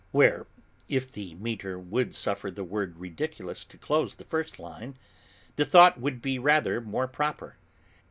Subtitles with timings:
[0.11, 0.47] Where
[0.89, 4.97] if the metre would suffer the word Ridiculous to close the first line,
[5.57, 7.57] the thought would be rather more proper.